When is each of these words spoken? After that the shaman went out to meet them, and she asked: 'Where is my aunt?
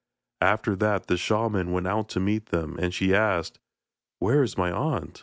After 0.41 0.75
that 0.77 1.05
the 1.05 1.15
shaman 1.15 1.71
went 1.73 1.85
out 1.85 2.09
to 2.09 2.19
meet 2.19 2.47
them, 2.47 2.75
and 2.79 2.91
she 2.91 3.13
asked: 3.13 3.59
'Where 4.17 4.41
is 4.41 4.57
my 4.57 4.71
aunt? 4.71 5.19